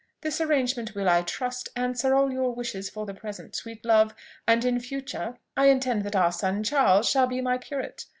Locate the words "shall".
7.07-7.27